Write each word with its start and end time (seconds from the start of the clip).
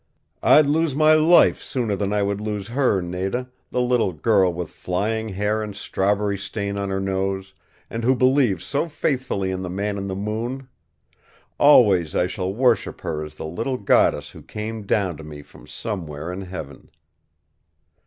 "I'd 0.41 0.65
lose 0.65 0.95
my 0.95 1.13
life 1.13 1.61
sooner 1.61 1.95
than 1.95 2.11
I 2.11 2.23
would 2.23 2.41
lose 2.41 2.69
her, 2.69 3.03
Nada 3.03 3.51
the 3.69 3.81
little 3.81 4.13
girl 4.13 4.51
with 4.51 4.71
flying 4.71 5.29
hair 5.29 5.61
and 5.61 5.75
strawberry 5.75 6.39
stain 6.39 6.75
on 6.75 6.89
her 6.89 6.99
nose, 6.99 7.53
and 7.87 8.03
who 8.03 8.15
believed 8.15 8.63
so 8.63 8.89
faithfully 8.89 9.51
in 9.51 9.61
the 9.61 9.69
Man 9.69 9.99
in 9.99 10.07
the 10.07 10.15
Moon. 10.15 10.67
Always 11.59 12.15
I 12.15 12.25
shall 12.25 12.51
worship 12.51 13.01
her 13.01 13.23
as 13.23 13.35
the 13.35 13.45
little 13.45 13.77
goddess 13.77 14.31
who 14.31 14.41
came 14.41 14.87
down 14.87 15.17
to 15.17 15.23
me 15.23 15.43
from 15.43 15.67
somewhere 15.67 16.31
in 16.33 16.41
heaven!" 16.41 16.89